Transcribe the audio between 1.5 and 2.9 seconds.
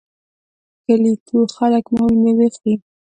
خلک خپلې میوې خوري.